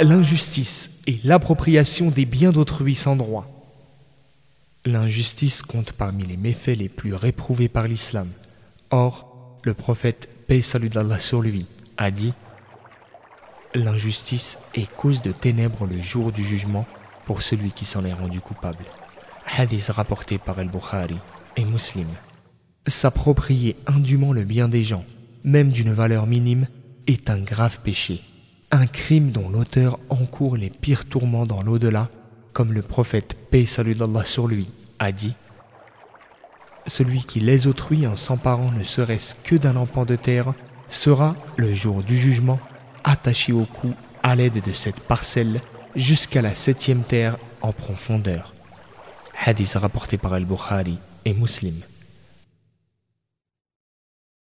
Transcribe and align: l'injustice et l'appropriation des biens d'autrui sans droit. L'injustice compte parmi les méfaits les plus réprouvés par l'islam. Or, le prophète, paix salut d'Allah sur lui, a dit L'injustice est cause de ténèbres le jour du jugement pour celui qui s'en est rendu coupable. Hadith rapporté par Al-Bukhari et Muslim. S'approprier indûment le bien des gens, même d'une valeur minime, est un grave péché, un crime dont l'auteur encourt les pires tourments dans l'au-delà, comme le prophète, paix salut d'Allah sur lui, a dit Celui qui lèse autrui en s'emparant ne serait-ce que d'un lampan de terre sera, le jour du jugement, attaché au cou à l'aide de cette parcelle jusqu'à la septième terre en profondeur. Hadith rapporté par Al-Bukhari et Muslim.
l'injustice 0.00 1.02
et 1.06 1.18
l'appropriation 1.24 2.10
des 2.10 2.24
biens 2.24 2.52
d'autrui 2.52 2.94
sans 2.94 3.16
droit. 3.16 3.46
L'injustice 4.86 5.62
compte 5.62 5.92
parmi 5.92 6.24
les 6.24 6.36
méfaits 6.36 6.76
les 6.78 6.88
plus 6.88 7.14
réprouvés 7.14 7.68
par 7.68 7.86
l'islam. 7.86 8.28
Or, 8.90 9.58
le 9.64 9.74
prophète, 9.74 10.28
paix 10.46 10.62
salut 10.62 10.88
d'Allah 10.88 11.18
sur 11.18 11.42
lui, 11.42 11.66
a 11.96 12.10
dit 12.10 12.32
L'injustice 13.74 14.58
est 14.74 14.90
cause 14.94 15.20
de 15.20 15.32
ténèbres 15.32 15.86
le 15.86 16.00
jour 16.00 16.32
du 16.32 16.44
jugement 16.44 16.86
pour 17.26 17.42
celui 17.42 17.72
qui 17.72 17.84
s'en 17.84 18.04
est 18.04 18.12
rendu 18.12 18.40
coupable. 18.40 18.84
Hadith 19.56 19.88
rapporté 19.88 20.38
par 20.38 20.58
Al-Bukhari 20.58 21.18
et 21.56 21.64
Muslim. 21.64 22.06
S'approprier 22.86 23.76
indûment 23.86 24.32
le 24.32 24.44
bien 24.44 24.68
des 24.68 24.84
gens, 24.84 25.04
même 25.44 25.70
d'une 25.70 25.92
valeur 25.92 26.26
minime, 26.26 26.66
est 27.06 27.28
un 27.28 27.40
grave 27.40 27.80
péché, 27.80 28.22
un 28.70 28.86
crime 28.86 29.30
dont 29.30 29.48
l'auteur 29.48 29.98
encourt 30.10 30.56
les 30.56 30.70
pires 30.70 31.06
tourments 31.06 31.46
dans 31.46 31.62
l'au-delà, 31.62 32.08
comme 32.52 32.72
le 32.72 32.82
prophète, 32.82 33.36
paix 33.50 33.66
salut 33.66 33.94
d'Allah 33.94 34.24
sur 34.24 34.46
lui, 34.46 34.68
a 34.98 35.12
dit 35.12 35.34
Celui 36.86 37.24
qui 37.24 37.40
lèse 37.40 37.66
autrui 37.66 38.06
en 38.06 38.16
s'emparant 38.16 38.72
ne 38.72 38.82
serait-ce 38.82 39.34
que 39.42 39.56
d'un 39.56 39.72
lampan 39.72 40.04
de 40.04 40.16
terre 40.16 40.52
sera, 40.88 41.34
le 41.56 41.72
jour 41.72 42.02
du 42.02 42.16
jugement, 42.16 42.60
attaché 43.04 43.52
au 43.52 43.64
cou 43.64 43.94
à 44.22 44.34
l'aide 44.34 44.62
de 44.62 44.72
cette 44.72 45.00
parcelle 45.00 45.60
jusqu'à 45.96 46.42
la 46.42 46.54
septième 46.54 47.02
terre 47.02 47.38
en 47.62 47.72
profondeur. 47.72 48.54
Hadith 49.44 49.74
rapporté 49.74 50.18
par 50.18 50.34
Al-Bukhari 50.34 50.98
et 51.24 51.32
Muslim. 51.32 51.74